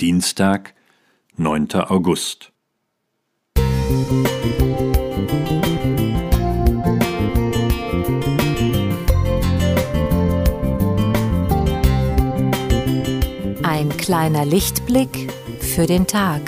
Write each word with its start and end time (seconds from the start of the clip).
Dienstag, 0.00 0.74
9. 1.36 1.72
August. 1.74 2.50
Ein 13.62 13.88
kleiner 13.96 14.44
Lichtblick 14.44 15.32
für 15.60 15.86
den 15.86 16.08
Tag. 16.08 16.40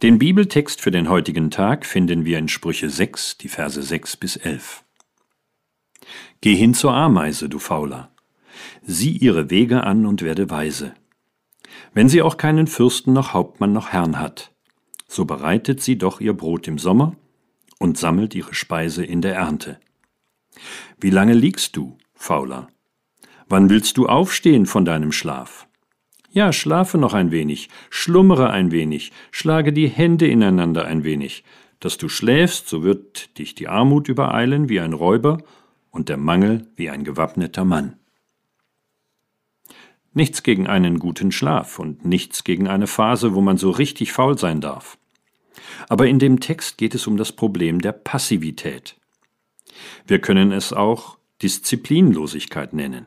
Den 0.00 0.20
Bibeltext 0.20 0.80
für 0.80 0.92
den 0.92 1.08
heutigen 1.08 1.50
Tag 1.50 1.84
finden 1.84 2.24
wir 2.24 2.38
in 2.38 2.46
Sprüche 2.46 2.88
6, 2.88 3.38
die 3.38 3.48
Verse 3.48 3.82
6 3.82 4.16
bis 4.16 4.36
11. 4.36 4.84
Geh 6.40 6.54
hin 6.54 6.72
zur 6.72 6.94
Ameise, 6.94 7.48
du 7.48 7.58
Fauler. 7.58 8.12
Sieh 8.82 9.16
ihre 9.16 9.50
Wege 9.50 9.82
an 9.82 10.06
und 10.06 10.22
werde 10.22 10.50
weise. 10.50 10.94
Wenn 11.94 12.08
sie 12.08 12.22
auch 12.22 12.36
keinen 12.36 12.68
Fürsten 12.68 13.12
noch 13.12 13.32
Hauptmann 13.32 13.72
noch 13.72 13.88
Herrn 13.88 14.20
hat, 14.20 14.52
so 15.08 15.24
bereitet 15.24 15.82
sie 15.82 15.98
doch 15.98 16.20
ihr 16.20 16.32
Brot 16.32 16.68
im 16.68 16.78
Sommer 16.78 17.16
und 17.80 17.98
sammelt 17.98 18.36
ihre 18.36 18.54
Speise 18.54 19.04
in 19.04 19.20
der 19.20 19.34
Ernte. 19.34 19.80
Wie 21.00 21.10
lange 21.10 21.34
liegst 21.34 21.76
du, 21.76 21.98
Fauler? 22.14 22.68
Wann 23.48 23.68
willst 23.68 23.96
du 23.96 24.06
aufstehen 24.06 24.66
von 24.66 24.84
deinem 24.84 25.10
Schlaf? 25.10 25.67
Ja, 26.30 26.52
schlafe 26.52 26.98
noch 26.98 27.14
ein 27.14 27.30
wenig, 27.30 27.68
schlummere 27.90 28.50
ein 28.50 28.70
wenig, 28.70 29.12
schlage 29.30 29.72
die 29.72 29.88
Hände 29.88 30.26
ineinander 30.26 30.84
ein 30.86 31.04
wenig. 31.04 31.44
Dass 31.80 31.96
du 31.96 32.08
schläfst, 32.08 32.68
so 32.68 32.82
wird 32.82 33.38
dich 33.38 33.54
die 33.54 33.68
Armut 33.68 34.08
übereilen 34.08 34.68
wie 34.68 34.80
ein 34.80 34.92
Räuber 34.92 35.38
und 35.90 36.08
der 36.08 36.16
Mangel 36.16 36.66
wie 36.76 36.90
ein 36.90 37.04
gewappneter 37.04 37.64
Mann. 37.64 37.96
Nichts 40.12 40.42
gegen 40.42 40.66
einen 40.66 40.98
guten 40.98 41.32
Schlaf 41.32 41.78
und 41.78 42.04
nichts 42.04 42.44
gegen 42.44 42.66
eine 42.66 42.86
Phase, 42.86 43.34
wo 43.34 43.40
man 43.40 43.56
so 43.56 43.70
richtig 43.70 44.12
faul 44.12 44.36
sein 44.36 44.60
darf. 44.60 44.98
Aber 45.88 46.06
in 46.08 46.18
dem 46.18 46.40
Text 46.40 46.78
geht 46.78 46.94
es 46.94 47.06
um 47.06 47.16
das 47.16 47.32
Problem 47.32 47.80
der 47.80 47.92
Passivität. 47.92 48.96
Wir 50.06 50.18
können 50.18 50.50
es 50.52 50.72
auch 50.72 51.18
Disziplinlosigkeit 51.42 52.72
nennen. 52.72 53.06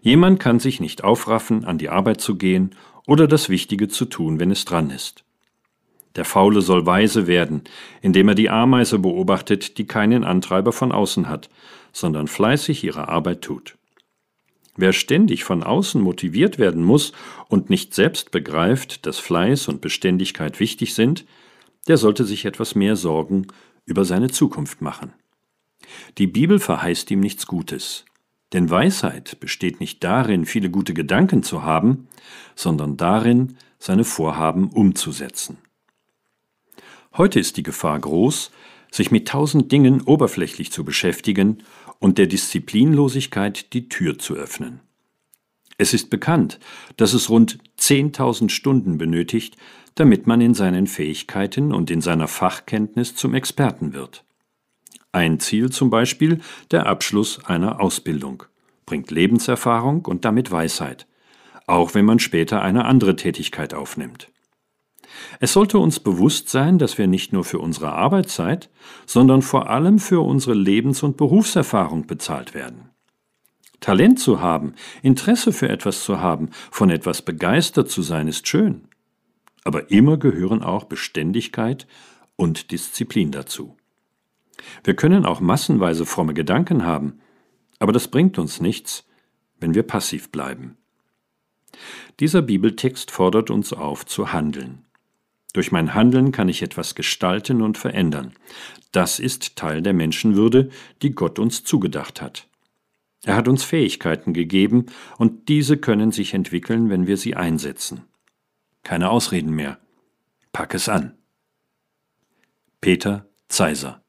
Jemand 0.00 0.40
kann 0.40 0.60
sich 0.60 0.80
nicht 0.80 1.04
aufraffen, 1.04 1.64
an 1.64 1.78
die 1.78 1.88
Arbeit 1.88 2.20
zu 2.20 2.36
gehen 2.36 2.74
oder 3.06 3.26
das 3.26 3.48
Wichtige 3.48 3.88
zu 3.88 4.04
tun, 4.04 4.40
wenn 4.40 4.50
es 4.50 4.64
dran 4.64 4.90
ist. 4.90 5.24
Der 6.16 6.24
Faule 6.24 6.60
soll 6.60 6.84
weise 6.84 7.26
werden, 7.26 7.62
indem 8.02 8.28
er 8.28 8.34
die 8.34 8.50
Ameise 8.50 8.98
beobachtet, 8.98 9.78
die 9.78 9.86
keinen 9.86 10.24
Antreiber 10.24 10.72
von 10.72 10.92
außen 10.92 11.28
hat, 11.28 11.48
sondern 11.92 12.28
fleißig 12.28 12.84
ihre 12.84 13.08
Arbeit 13.08 13.42
tut. 13.42 13.76
Wer 14.76 14.92
ständig 14.92 15.44
von 15.44 15.62
außen 15.62 16.00
motiviert 16.00 16.58
werden 16.58 16.82
muss 16.82 17.12
und 17.48 17.68
nicht 17.68 17.94
selbst 17.94 18.30
begreift, 18.30 19.04
dass 19.06 19.18
Fleiß 19.18 19.68
und 19.68 19.80
Beständigkeit 19.80 20.60
wichtig 20.60 20.94
sind, 20.94 21.26
der 21.88 21.98
sollte 21.98 22.24
sich 22.24 22.44
etwas 22.44 22.74
mehr 22.74 22.96
Sorgen 22.96 23.48
über 23.84 24.04
seine 24.04 24.30
Zukunft 24.30 24.80
machen. 24.80 25.12
Die 26.18 26.26
Bibel 26.26 26.58
verheißt 26.58 27.10
ihm 27.10 27.20
nichts 27.20 27.46
Gutes. 27.46 28.04
Denn 28.52 28.70
Weisheit 28.70 29.40
besteht 29.40 29.80
nicht 29.80 30.04
darin, 30.04 30.44
viele 30.44 30.70
gute 30.70 30.94
Gedanken 30.94 31.42
zu 31.42 31.62
haben, 31.62 32.08
sondern 32.54 32.96
darin, 32.96 33.56
seine 33.78 34.04
Vorhaben 34.04 34.68
umzusetzen. 34.68 35.58
Heute 37.14 37.40
ist 37.40 37.56
die 37.56 37.62
Gefahr 37.62 37.98
groß, 37.98 38.50
sich 38.90 39.10
mit 39.10 39.28
tausend 39.28 39.72
Dingen 39.72 40.02
oberflächlich 40.02 40.70
zu 40.70 40.84
beschäftigen 40.84 41.62
und 41.98 42.18
der 42.18 42.26
Disziplinlosigkeit 42.26 43.72
die 43.72 43.88
Tür 43.88 44.18
zu 44.18 44.34
öffnen. 44.34 44.80
Es 45.78 45.94
ist 45.94 46.10
bekannt, 46.10 46.60
dass 46.96 47.12
es 47.14 47.30
rund 47.30 47.58
10.000 47.78 48.50
Stunden 48.50 48.98
benötigt, 48.98 49.56
damit 49.94 50.26
man 50.26 50.40
in 50.40 50.54
seinen 50.54 50.86
Fähigkeiten 50.86 51.72
und 51.72 51.90
in 51.90 52.00
seiner 52.00 52.28
Fachkenntnis 52.28 53.14
zum 53.14 53.34
Experten 53.34 53.92
wird. 53.92 54.24
Ein 55.10 55.40
Ziel 55.40 55.70
zum 55.70 55.90
Beispiel 55.90 56.40
der 56.70 56.86
Abschluss 56.86 57.44
einer 57.44 57.80
Ausbildung, 57.80 58.44
bringt 58.86 59.10
Lebenserfahrung 59.10 60.04
und 60.04 60.24
damit 60.24 60.50
Weisheit, 60.50 61.06
auch 61.66 61.94
wenn 61.94 62.04
man 62.04 62.18
später 62.18 62.62
eine 62.62 62.84
andere 62.84 63.16
Tätigkeit 63.16 63.74
aufnimmt. 63.74 64.28
Es 65.40 65.52
sollte 65.52 65.78
uns 65.78 66.00
bewusst 66.00 66.48
sein, 66.48 66.78
dass 66.78 66.98
wir 66.98 67.06
nicht 67.06 67.32
nur 67.32 67.44
für 67.44 67.58
unsere 67.58 67.92
Arbeitszeit, 67.92 68.70
sondern 69.06 69.42
vor 69.42 69.68
allem 69.68 69.98
für 69.98 70.20
unsere 70.20 70.54
Lebens- 70.54 71.02
und 71.02 71.16
Berufserfahrung 71.16 72.06
bezahlt 72.06 72.54
werden. 72.54 72.90
Talent 73.80 74.20
zu 74.20 74.40
haben, 74.40 74.74
Interesse 75.02 75.52
für 75.52 75.68
etwas 75.68 76.04
zu 76.04 76.20
haben, 76.20 76.50
von 76.70 76.88
etwas 76.88 77.22
begeistert 77.22 77.90
zu 77.90 78.02
sein, 78.02 78.28
ist 78.28 78.46
schön. 78.46 78.88
Aber 79.64 79.90
immer 79.90 80.16
gehören 80.16 80.62
auch 80.62 80.84
Beständigkeit 80.84 81.86
und 82.36 82.70
Disziplin 82.70 83.32
dazu. 83.32 83.76
Wir 84.84 84.94
können 84.94 85.26
auch 85.26 85.40
massenweise 85.40 86.06
fromme 86.06 86.34
Gedanken 86.34 86.84
haben, 86.84 87.20
aber 87.82 87.92
das 87.92 88.06
bringt 88.06 88.38
uns 88.38 88.60
nichts, 88.60 89.04
wenn 89.58 89.74
wir 89.74 89.82
passiv 89.82 90.30
bleiben. 90.30 90.76
Dieser 92.20 92.40
Bibeltext 92.40 93.10
fordert 93.10 93.50
uns 93.50 93.72
auf 93.72 94.06
zu 94.06 94.32
handeln. 94.32 94.84
Durch 95.52 95.72
mein 95.72 95.92
Handeln 95.92 96.30
kann 96.30 96.48
ich 96.48 96.62
etwas 96.62 96.94
gestalten 96.94 97.60
und 97.60 97.76
verändern. 97.76 98.34
Das 98.92 99.18
ist 99.18 99.56
Teil 99.56 99.82
der 99.82 99.94
Menschenwürde, 99.94 100.70
die 101.02 101.10
Gott 101.10 101.40
uns 101.40 101.64
zugedacht 101.64 102.22
hat. 102.22 102.46
Er 103.24 103.34
hat 103.34 103.48
uns 103.48 103.64
Fähigkeiten 103.64 104.32
gegeben, 104.32 104.86
und 105.18 105.48
diese 105.48 105.76
können 105.76 106.12
sich 106.12 106.34
entwickeln, 106.34 106.88
wenn 106.88 107.08
wir 107.08 107.16
sie 107.16 107.34
einsetzen. 107.34 108.04
Keine 108.84 109.10
Ausreden 109.10 109.56
mehr. 109.56 109.80
Pack 110.52 110.74
es 110.74 110.88
an. 110.88 111.18
Peter 112.80 113.26
Zeiser 113.48 114.01